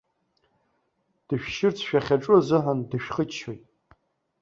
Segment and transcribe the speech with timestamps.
[1.27, 3.63] Дышәшьырц шәахьаҿу азыҳәан дышәхыччоит.